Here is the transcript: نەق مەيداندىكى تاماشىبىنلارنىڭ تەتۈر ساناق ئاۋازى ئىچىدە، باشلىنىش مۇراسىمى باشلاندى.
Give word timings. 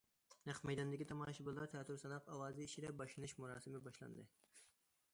نەق 0.49 0.61
مەيداندىكى 0.69 1.05
تاماشىبىنلارنىڭ 1.11 1.75
تەتۈر 1.75 2.01
ساناق 2.05 2.33
ئاۋازى 2.37 2.67
ئىچىدە، 2.69 2.93
باشلىنىش 3.03 3.39
مۇراسىمى 3.45 3.87
باشلاندى. 3.89 4.29